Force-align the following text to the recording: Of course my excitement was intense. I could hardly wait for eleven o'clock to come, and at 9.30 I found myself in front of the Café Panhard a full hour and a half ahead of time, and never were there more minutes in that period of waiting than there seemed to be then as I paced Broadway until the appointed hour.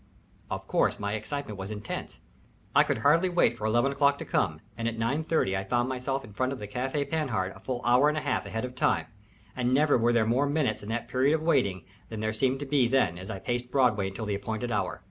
Of 0.49 0.67
course 0.67 0.99
my 0.99 1.13
excitement 1.13 1.59
was 1.59 1.69
intense. 1.69 2.17
I 2.75 2.81
could 2.83 2.97
hardly 3.05 3.29
wait 3.29 3.55
for 3.55 3.65
eleven 3.67 3.91
o'clock 3.91 4.17
to 4.17 4.25
come, 4.25 4.59
and 4.75 4.87
at 4.87 4.97
9.30 4.97 5.55
I 5.55 5.63
found 5.63 5.89
myself 5.89 6.23
in 6.25 6.33
front 6.33 6.51
of 6.51 6.57
the 6.57 6.67
Café 6.67 7.07
Panhard 7.07 7.53
a 7.55 7.59
full 7.59 7.81
hour 7.85 8.09
and 8.09 8.17
a 8.17 8.21
half 8.21 8.47
ahead 8.47 8.65
of 8.65 8.73
time, 8.73 9.05
and 9.55 9.75
never 9.75 9.99
were 9.99 10.11
there 10.11 10.25
more 10.25 10.47
minutes 10.47 10.81
in 10.81 10.89
that 10.89 11.07
period 11.07 11.35
of 11.35 11.43
waiting 11.43 11.85
than 12.09 12.19
there 12.19 12.33
seemed 12.33 12.61
to 12.61 12.65
be 12.65 12.87
then 12.87 13.19
as 13.19 13.29
I 13.29 13.37
paced 13.37 13.69
Broadway 13.69 14.07
until 14.07 14.25
the 14.25 14.33
appointed 14.33 14.71
hour. 14.71 14.99